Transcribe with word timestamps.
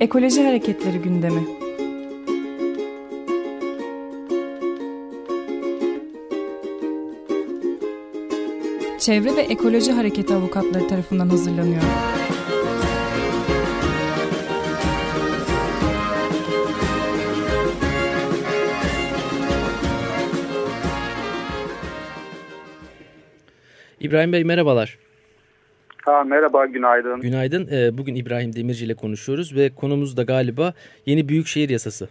Ekoloji 0.00 0.44
Hareketleri 0.44 0.98
gündemi. 0.98 1.40
Çevre 8.98 9.36
ve 9.36 9.40
Ekoloji 9.40 9.92
Hareketi 9.92 10.34
avukatları 10.34 10.88
tarafından 10.88 11.28
hazırlanıyor. 11.28 11.82
İbrahim 24.00 24.32
Bey 24.32 24.44
merhabalar. 24.44 25.05
Ha, 26.06 26.24
merhaba, 26.24 26.66
günaydın. 26.66 27.20
Günaydın. 27.20 27.68
Ee, 27.72 27.98
bugün 27.98 28.14
İbrahim 28.14 28.56
Demirci 28.56 28.84
ile 28.84 28.94
konuşuyoruz 28.94 29.56
ve 29.56 29.70
konumuz 29.76 30.16
da 30.16 30.22
galiba 30.22 30.74
yeni 31.06 31.28
Büyükşehir 31.28 31.68
Yasası. 31.68 32.08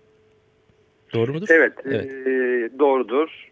Doğru 1.13 1.33
mudur? 1.33 1.47
Evet, 1.49 1.73
evet. 1.85 2.05
E, 2.05 2.79
doğrudur. 2.79 3.51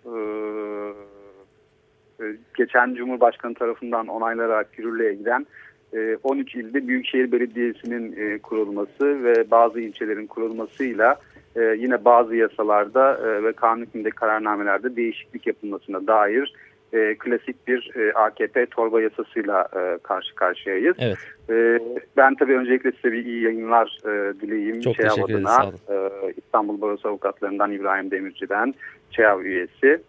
E, 2.21 2.25
geçen 2.57 2.93
Cumhurbaşkanı 2.95 3.53
tarafından 3.53 4.07
onaylanarak 4.07 4.79
yürürlüğe 4.79 5.13
giden 5.13 5.47
e, 5.93 6.17
13 6.23 6.55
ilde 6.55 6.88
Büyükşehir 6.88 7.31
Belediyesi'nin 7.31 8.16
e, 8.17 8.39
kurulması 8.39 9.23
ve 9.23 9.52
bazı 9.52 9.80
ilçelerin 9.80 10.27
kurulmasıyla 10.27 11.16
e, 11.55 11.61
yine 11.61 12.05
bazı 12.05 12.35
yasalarda 12.35 13.17
e, 13.17 13.44
ve 13.44 13.53
kanun 13.53 13.81
hükmünde 13.81 14.09
kararnamelerde 14.09 14.95
değişiklik 14.95 15.47
yapılmasına 15.47 16.07
dair 16.07 16.53
e, 16.93 17.15
klasik 17.15 17.67
bir 17.67 17.91
e, 17.95 18.13
AKP 18.13 18.65
torba 18.65 19.02
yasasıyla 19.02 19.67
e, 19.75 19.97
karşı 20.03 20.35
karşıyayız. 20.35 20.95
Evet. 20.99 21.17
E, 21.49 21.79
ben 22.17 22.35
tabii 22.35 22.57
öncelikle 22.57 22.91
size 22.91 23.11
bir 23.11 23.25
iyi 23.25 23.41
yayınlar 23.43 23.97
e, 24.05 24.41
dileyeyim. 24.41 24.81
Çok 24.81 24.95
ÇEAV 24.95 25.09
teşekkür 25.09 25.33
ederiz. 25.33 25.73
E, 25.89 26.33
İstanbul 26.38 26.81
Barosu 26.81 27.09
Avukatlarından 27.09 27.71
İbrahim 27.71 28.11
Demirci'den 28.11 28.73
ÇEAV 29.11 29.39
üyesi. 29.39 30.02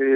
E, 0.00 0.06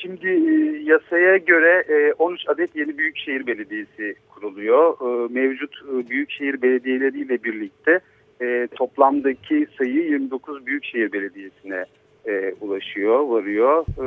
şimdi 0.00 0.28
e, 0.28 0.82
yasaya 0.82 1.36
göre 1.36 1.84
e, 1.88 2.12
13 2.12 2.48
adet 2.48 2.76
yeni 2.76 2.98
Büyükşehir 2.98 3.46
Belediyesi 3.46 4.14
kuruluyor. 4.28 4.94
E, 5.00 5.32
mevcut 5.32 5.74
e, 5.92 6.10
Büyükşehir 6.10 6.62
Belediyeleriyle 6.62 7.44
birlikte 7.44 8.00
e, 8.42 8.68
toplamdaki 8.76 9.66
sayı 9.78 10.04
29 10.04 10.66
Büyükşehir 10.66 11.12
Belediyesi'ne 11.12 11.84
e, 12.26 12.54
ulaşıyor, 12.60 13.20
varıyor 13.20 13.84
e, 13.98 14.04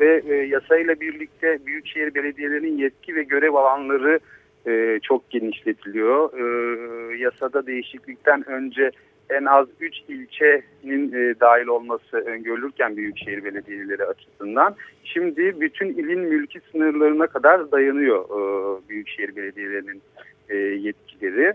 ve 0.00 0.22
e, 0.28 0.34
yasayla 0.34 1.00
birlikte 1.00 1.58
büyükşehir 1.66 2.14
belediyelerinin 2.14 2.78
yetki 2.78 3.14
ve 3.14 3.22
görev 3.22 3.54
alanları 3.54 4.20
e, 4.66 4.98
çok 5.02 5.30
genişletiliyor. 5.30 6.32
E, 6.38 7.16
yasada 7.18 7.66
değişiklikten 7.66 8.48
önce 8.48 8.90
en 9.30 9.44
az 9.44 9.66
3 9.80 9.96
ilçenin 10.08 11.12
e, 11.12 11.40
dahil 11.40 11.66
olması 11.66 12.16
öngörülürken 12.16 12.96
büyükşehir 12.96 13.44
belediyeleri 13.44 14.04
açısından 14.04 14.74
şimdi 15.04 15.60
bütün 15.60 15.88
ilin 15.88 16.20
mülki 16.20 16.60
sınırlarına 16.72 17.26
kadar 17.26 17.72
dayanıyor 17.72 18.24
e, 18.24 18.88
büyükşehir 18.88 19.36
belediyelerinin 19.36 20.02
e, 20.48 20.56
yetkileri. 20.56 21.52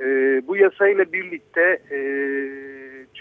E, 0.00 0.06
bu 0.46 0.56
yasayla 0.56 1.12
birlikte 1.12 1.78
e, 1.90 1.98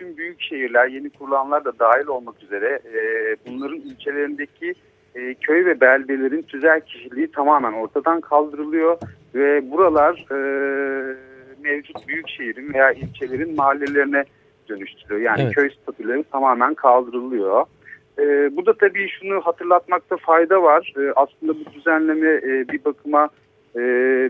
tüm 0.01 0.17
büyük 0.17 0.41
şehirler, 0.41 0.87
yeni 0.87 1.09
kurulanlar 1.09 1.65
da 1.65 1.79
dahil 1.79 2.07
olmak 2.07 2.43
üzere 2.43 2.79
e, 2.93 2.99
bunların 3.47 3.77
ilçelerindeki 3.77 4.73
e, 5.15 5.33
köy 5.33 5.65
ve 5.65 5.81
beldelerin 5.81 6.41
tüzel 6.41 6.81
kişiliği 6.81 7.31
tamamen 7.31 7.73
ortadan 7.73 8.21
kaldırılıyor 8.21 8.97
ve 9.35 9.71
buralar 9.71 10.25
e, 10.31 10.37
mevcut 11.63 12.07
büyük 12.07 12.29
şehrin 12.29 12.73
veya 12.73 12.91
ilçelerin 12.91 13.55
mahallelerine 13.55 14.23
dönüştürüyor. 14.69 15.21
Yani 15.21 15.41
evet. 15.41 15.55
köy 15.55 15.69
statüleri 15.69 16.23
tamamen 16.23 16.73
kaldırılıyor. 16.73 17.65
E, 18.19 18.55
burada 18.55 18.73
tabii 18.73 19.09
şunu 19.09 19.41
hatırlatmakta 19.41 20.17
fayda 20.17 20.63
var. 20.63 20.93
E, 20.97 21.11
aslında 21.15 21.53
bu 21.53 21.73
düzenleme 21.73 22.29
e, 22.29 22.67
bir 22.67 22.85
bakıma 22.85 23.29
e, 23.75 23.79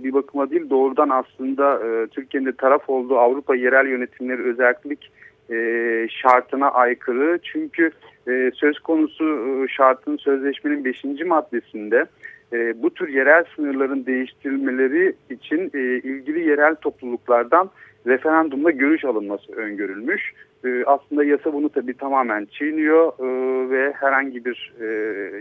bir 0.03 0.13
bakıma 0.13 0.49
değil 0.49 0.69
doğrudan 0.69 1.09
aslında 1.09 1.87
e, 1.87 2.07
Türkiye'nin 2.07 2.47
de 2.47 2.55
taraf 2.55 2.89
olduğu 2.89 3.17
Avrupa 3.17 3.55
yerel 3.55 3.87
yönetimleri 3.87 4.43
özellik 4.43 5.11
e, 5.51 6.07
şartına 6.09 6.71
aykırı. 6.71 7.39
Çünkü 7.43 7.91
e, 8.27 8.51
söz 8.55 8.79
konusu 8.79 9.25
e, 9.25 9.67
şartın 9.67 10.17
sözleşmenin 10.17 10.85
5. 10.85 11.03
maddesinde 11.25 12.05
e, 12.53 12.83
bu 12.83 12.93
tür 12.93 13.07
yerel 13.07 13.43
sınırların 13.55 14.05
değiştirilmeleri 14.05 15.15
için 15.29 15.71
e, 15.73 15.79
ilgili 15.79 16.49
yerel 16.49 16.75
topluluklardan 16.75 17.69
referandumla 18.07 18.71
görüş 18.71 19.05
alınması 19.05 19.53
öngörülmüş. 19.53 20.33
E, 20.65 20.83
aslında 20.85 21.23
yasa 21.23 21.53
bunu 21.53 21.69
tabii 21.69 21.93
tamamen 21.93 22.47
çiğniyor 22.51 23.13
e, 23.19 23.69
ve 23.69 23.93
herhangi 23.93 24.45
bir 24.45 24.73
e, 24.79 24.85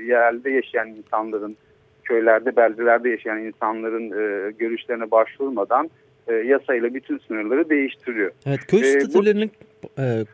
yerelde 0.04 0.50
yaşayan 0.50 0.88
insanların, 0.88 1.56
köylerde, 2.04 2.56
beldelerde 2.56 3.09
yaşayan 3.09 3.38
insanların 3.38 4.10
e, 4.10 4.50
görüşlerine 4.50 5.10
başvurmadan 5.10 5.91
e, 6.28 6.34
yasayla 6.34 6.94
bütün 6.94 7.19
sınırları 7.19 7.71
değiştiriyor. 7.71 8.31
Evet 8.47 8.60
köy 8.69 8.81
e, 8.81 9.00
statülerinin 9.00 9.50
bu, 9.60 9.69
e, 9.98 10.24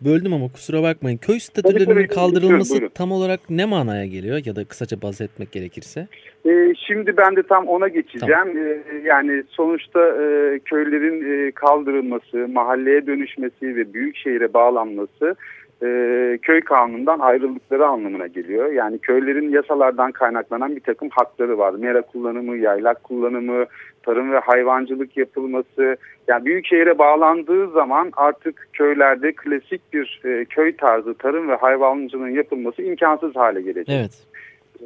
böldüm 0.00 0.32
ama 0.32 0.48
kusura 0.52 0.82
bakmayın. 0.82 1.18
Köy 1.18 1.38
statülerinin 1.38 2.06
kaldırılması 2.06 2.88
tam 2.94 3.12
olarak 3.12 3.40
ne 3.50 3.64
manaya 3.64 4.06
geliyor 4.06 4.40
ya 4.44 4.56
da 4.56 4.64
kısaca 4.64 5.02
bahsetmek 5.02 5.52
gerekirse? 5.52 6.08
E, 6.46 6.74
şimdi 6.86 7.16
ben 7.16 7.36
de 7.36 7.42
tam 7.42 7.68
ona 7.68 7.88
geçeceğim. 7.88 8.34
Tamam. 8.34 8.56
E, 8.56 8.82
yani 9.04 9.42
sonuçta 9.48 10.00
e, 10.00 10.58
köylerin 10.64 11.46
e, 11.46 11.50
kaldırılması, 11.50 12.48
mahalleye 12.48 13.06
dönüşmesi 13.06 13.76
ve 13.76 13.94
büyük 13.94 14.16
şehire 14.16 14.54
bağlanması 14.54 15.36
e, 15.82 16.38
köy 16.42 16.60
kanunundan 16.60 17.18
ayrıldıkları 17.18 17.86
anlamına 17.86 18.26
geliyor. 18.26 18.72
Yani 18.72 18.98
köylerin 18.98 19.50
yasalardan 19.50 20.12
kaynaklanan 20.12 20.76
bir 20.76 20.80
takım 20.80 21.08
hakları 21.10 21.58
var. 21.58 21.74
Mera 21.74 22.02
kullanımı, 22.02 22.56
yaylak 22.56 23.04
kullanımı, 23.04 23.64
tarım 24.02 24.32
ve 24.32 24.38
hayvancılık 24.38 25.16
yapılması. 25.16 25.96
Yani 26.28 26.44
büyük 26.44 26.66
şehire 26.66 26.98
bağlandığı 26.98 27.70
zaman 27.70 28.12
artık 28.16 28.68
köylerde 28.72 29.32
klasik 29.32 29.92
bir 29.92 30.20
e, 30.24 30.44
köy 30.44 30.76
tarzı 30.76 31.14
tarım 31.14 31.48
ve 31.48 31.54
hayvancılığın 31.54 32.28
yapılması 32.28 32.82
imkansız 32.82 33.36
hale 33.36 33.62
gelecek. 33.62 33.96
Evet. 34.00 34.26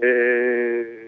E, 0.03 0.09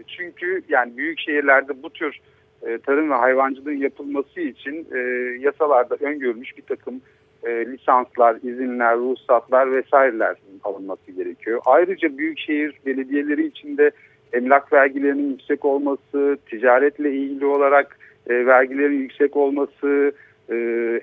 çünkü 0.06 0.62
yani 0.68 0.96
büyük 0.96 1.20
şehirlerde 1.20 1.82
bu 1.82 1.90
tür 1.90 2.20
e, 2.62 2.78
tarım 2.78 3.10
ve 3.10 3.14
hayvancılığın 3.14 3.76
yapılması 3.76 4.40
için 4.40 4.86
e, 4.94 4.98
yasalarda 5.40 5.96
öngörülmüş 6.00 6.56
bir 6.56 6.62
takım 6.62 7.00
e, 7.46 7.66
lisanslar, 7.66 8.36
izinler, 8.42 8.96
ruhsatlar 8.96 9.72
vesaireler 9.72 10.36
alınması 10.64 11.12
gerekiyor. 11.12 11.60
Ayrıca 11.64 12.18
büyükşehir 12.18 12.74
belediyeleri 12.86 13.46
içinde 13.46 13.90
emlak 14.32 14.72
vergilerinin 14.72 15.30
yüksek 15.30 15.64
olması, 15.64 16.38
ticaretle 16.50 17.12
ilgili 17.12 17.46
olarak 17.46 17.98
e, 18.26 18.46
vergilerin 18.46 18.98
yüksek 18.98 19.36
olması, 19.36 20.12
e, 20.48 20.54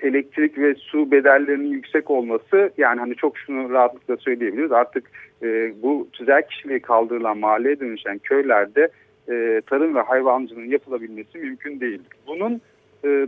elektrik 0.02 0.58
ve 0.58 0.74
su 0.74 1.10
bedellerinin 1.10 1.70
yüksek 1.70 2.10
olması 2.10 2.70
yani 2.76 3.00
hani 3.00 3.14
çok 3.14 3.38
şunu 3.38 3.70
rahatlıkla 3.70 4.16
söyleyebiliriz 4.16 4.72
artık 4.72 5.10
e, 5.42 5.72
bu 5.82 6.08
tüzel 6.12 6.42
kişiliği 6.48 6.80
kaldırılan 6.80 7.38
mahalleye 7.38 7.80
dönüşen 7.80 8.18
köylerde 8.18 8.88
e, 9.28 9.62
tarım 9.66 9.94
ve 9.94 10.00
hayvancılığın 10.00 10.70
yapılabilmesi 10.70 11.38
mümkün 11.38 11.80
değil. 11.80 12.02
Bunun 12.26 12.60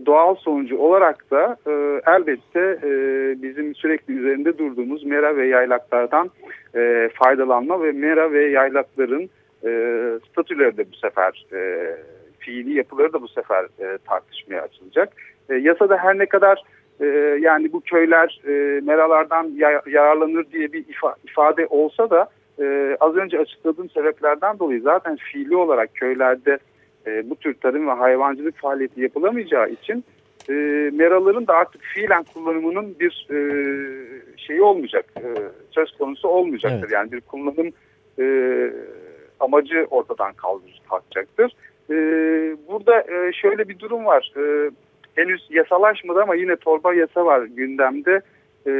doğal 0.06 0.34
sonucu 0.34 0.78
olarak 0.78 1.31
da 1.31 1.56
e, 1.66 1.72
elbette 2.06 2.78
e, 2.82 2.91
bizim 3.42 3.75
sürekli 3.75 4.14
üzerinde 4.14 4.59
durduğumuz 4.59 5.04
mera 5.04 5.37
ve 5.37 5.47
yaylaklardan 5.47 6.31
e, 6.76 7.10
faydalanma 7.14 7.82
ve 7.82 7.92
mera 7.92 8.32
ve 8.32 8.50
yaylakların 8.50 9.31
e, 9.65 9.70
statüleri 10.31 10.76
de 10.76 10.84
bu 10.92 10.97
sefer 10.97 11.47
e, 11.53 11.91
fiili 12.38 12.75
yapıları 12.75 13.12
da 13.12 13.22
bu 13.22 13.28
sefer 13.28 13.65
e, 13.65 13.98
tartışmaya 14.09 14.62
açılacak. 14.62 15.12
E, 15.48 15.54
yasada 15.54 15.97
her 15.97 16.18
ne 16.18 16.27
kadar 16.27 16.62
e, 17.00 17.06
yani 17.41 17.72
bu 17.72 17.80
köyler 17.80 18.41
e, 18.48 18.80
meralardan 18.80 19.50
yararlanır 19.86 20.47
diye 20.53 20.72
bir 20.72 20.84
ifa, 20.89 21.15
ifade 21.24 21.66
olsa 21.66 22.10
da 22.10 22.28
e, 22.60 22.97
az 23.00 23.16
önce 23.16 23.39
açıkladığım 23.39 23.91
sebeplerden 23.91 24.59
dolayı 24.59 24.80
zaten 24.80 25.16
fiili 25.16 25.56
olarak 25.56 25.95
köylerde 25.95 26.59
e, 27.06 27.30
bu 27.30 27.36
tür 27.36 27.54
tarım 27.54 27.88
ve 27.88 27.92
hayvancılık 27.92 28.56
faaliyeti 28.56 29.00
yapılamayacağı 29.00 29.70
için 29.70 30.04
e, 30.48 30.53
meraların 30.92 31.47
da 31.47 31.54
artık 31.54 31.82
fiilen 31.82 32.24
kullanımının 32.34 32.97
bir 33.00 33.26
e, 33.30 33.38
şeyi 34.36 34.62
olmayacak, 34.62 35.04
e, 35.16 35.26
söz 35.70 35.92
konusu 35.98 36.28
olmayacaktır. 36.28 36.80
Evet. 36.80 36.92
Yani 36.92 37.12
bir 37.12 37.20
kullanım 37.20 37.72
e, 38.18 38.26
amacı 39.41 39.86
ortadan 39.91 40.32
kalkacaktır. 40.88 41.53
E, 41.91 41.94
burada 42.68 43.00
e, 43.00 43.32
şöyle 43.32 43.68
bir 43.68 43.78
durum 43.78 44.04
var. 44.04 44.32
E, 44.36 44.70
henüz 45.14 45.47
yasalaşmadı 45.50 46.22
ama 46.22 46.34
yine 46.34 46.56
torba 46.56 46.94
yasa 46.94 47.26
var 47.26 47.42
gündemde. 47.42 48.20
E, 48.66 48.72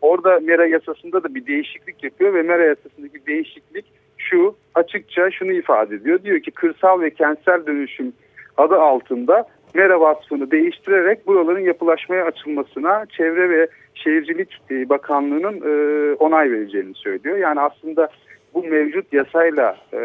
orada 0.00 0.40
mera 0.40 0.66
yasasında 0.66 1.22
da 1.22 1.34
bir 1.34 1.46
değişiklik 1.46 2.04
yapıyor 2.04 2.34
ve 2.34 2.42
mera 2.42 2.64
yasasındaki 2.64 3.26
değişiklik 3.26 3.84
şu 4.30 4.56
açıkça 4.74 5.30
şunu 5.30 5.52
ifade 5.52 5.94
ediyor. 5.94 6.22
Diyor 6.22 6.40
ki 6.40 6.50
kırsal 6.50 7.00
ve 7.00 7.10
kentsel 7.10 7.66
dönüşüm 7.66 8.12
adı 8.56 8.80
altında 8.80 9.46
mera 9.74 10.00
vasfını 10.00 10.50
değiştirerek 10.50 11.26
buraların 11.26 11.60
yapılaşmaya 11.60 12.24
açılmasına 12.24 13.06
Çevre 13.06 13.50
ve 13.50 13.68
Şehircilik 13.94 14.48
e, 14.70 14.88
Bakanlığı'nın 14.88 15.60
e, 15.60 16.14
onay 16.14 16.50
vereceğini 16.50 16.94
söylüyor. 16.94 17.36
Yani 17.36 17.60
aslında 17.60 18.08
bu 18.54 18.64
mevcut 18.64 19.12
yasayla 19.12 19.76
e, 19.92 20.00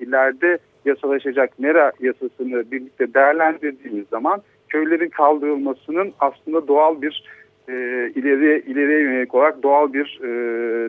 ileride 0.00 0.58
yasalaşacak 0.84 1.58
mera 1.58 1.92
yasasını 2.00 2.70
birlikte 2.70 3.14
değerlendirdiğimiz 3.14 4.08
zaman 4.08 4.42
köylerin 4.68 5.08
kaldırılmasının 5.08 6.12
aslında 6.20 6.68
doğal 6.68 7.02
bir 7.02 7.24
e, 7.68 7.72
ileri 8.14 8.62
ileriye 8.66 9.00
yönelik 9.00 9.34
olarak 9.34 9.62
doğal 9.62 9.92
bir 9.92 10.20
e, 10.22 10.28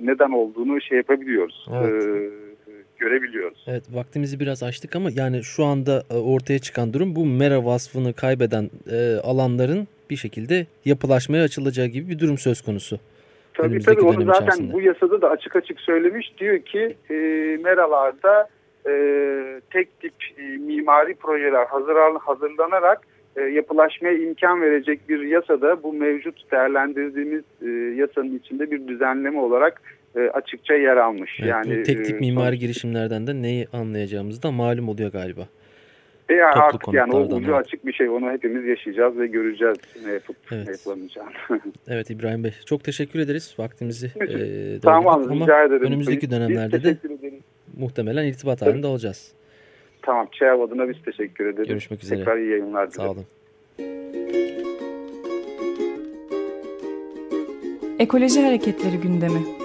neden 0.05 0.31
olduğunu 0.31 0.81
şey 0.81 0.97
yapabiliyoruz. 0.97 1.67
Evet. 1.73 2.05
E, 2.05 2.44
görebiliyoruz. 2.97 3.65
Evet 3.67 3.83
vaktimizi 3.93 4.39
biraz 4.39 4.63
açtık 4.63 4.95
ama 4.95 5.09
yani 5.15 5.43
şu 5.43 5.65
anda 5.65 6.03
e, 6.09 6.13
ortaya 6.13 6.59
çıkan 6.59 6.93
durum 6.93 7.15
bu 7.15 7.25
mera 7.25 7.65
vasfını 7.65 8.13
kaybeden 8.13 8.69
e, 8.91 9.15
alanların 9.23 9.87
bir 10.09 10.15
şekilde 10.15 10.65
yapılaşmaya 10.85 11.43
açılacağı 11.43 11.87
gibi 11.87 12.09
bir 12.09 12.19
durum 12.19 12.37
söz 12.37 12.61
konusu. 12.61 12.99
Tabii 13.53 13.79
tabii 13.79 14.01
onu 14.01 14.25
zaten 14.25 14.41
içerisinde. 14.41 14.73
bu 14.73 14.81
yasada 14.81 15.21
da 15.21 15.29
açık 15.29 15.55
açık 15.55 15.79
söylemiş. 15.79 16.33
Diyor 16.37 16.59
ki 16.59 16.95
e, 17.09 17.15
meralarda 17.63 18.49
e, 18.87 18.91
tek 19.69 19.99
tip 19.99 20.13
e, 20.37 20.41
mimari 20.41 21.15
projeler 21.15 21.65
hazır, 21.65 21.95
hazırlanarak 22.19 23.01
e, 23.35 23.41
yapılaşmaya 23.41 24.17
imkan 24.17 24.61
verecek 24.61 25.09
bir 25.09 25.19
yasada 25.21 25.83
bu 25.83 25.93
mevcut 25.93 26.51
değerlendirdiğimiz 26.51 27.43
e, 27.61 27.69
yasanın 28.01 28.37
içinde 28.37 28.71
bir 28.71 28.87
düzenleme 28.87 29.39
olarak 29.39 29.81
açıkça 30.21 30.73
yer 30.73 30.97
almış. 30.97 31.37
Evet, 31.39 31.49
yani 31.49 31.83
tek 31.83 32.05
tip 32.05 32.21
mimari 32.21 32.59
girişimlerden 32.59 33.27
de 33.27 33.41
neyi 33.41 33.67
anlayacağımız 33.73 34.43
da 34.43 34.51
malum 34.51 34.89
oluyor 34.89 35.11
galiba. 35.11 35.47
E 36.29 36.41
artık 36.41 36.93
yani 36.93 37.13
o 37.13 37.19
ucu 37.19 37.51
evet. 37.51 37.65
açık 37.65 37.85
bir 37.85 37.93
şey. 37.93 38.09
Onu 38.09 38.31
hepimiz 38.31 38.65
yaşayacağız 38.65 39.19
ve 39.19 39.27
göreceğiz 39.27 39.77
ne 40.05 40.11
yapıp 40.11 40.35
evet. 40.51 40.67
ne 40.67 40.71
yapılamayacağını. 40.71 41.31
evet 41.87 42.09
İbrahim 42.09 42.43
Bey 42.43 42.51
çok 42.65 42.83
teşekkür 42.83 43.19
ederiz. 43.19 43.55
Vaktimizi 43.59 44.05
e, 44.05 44.79
tamam, 44.79 45.07
ama 45.07 45.45
ederim. 45.45 45.83
önümüzdeki 45.83 46.31
dönemlerde 46.31 46.83
de 46.83 46.97
muhtemelen 47.77 48.25
irtibat 48.25 48.61
halinde 48.61 48.87
olacağız. 48.87 49.31
Tamam 50.01 50.27
ÇEV 50.31 50.59
adına 50.59 50.89
biz 50.89 50.97
teşekkür 51.05 51.45
ederiz. 51.45 51.67
Görüşmek 51.67 52.03
üzere. 52.03 52.19
Tekrar 52.19 52.37
iyi 52.37 52.49
yayınlar 52.49 52.91
dilerim. 52.91 53.05
Sağ 53.05 53.11
olun. 53.11 53.25
Ekoloji 57.99 58.41
Hareketleri 58.41 58.97
gündemi. 58.97 59.64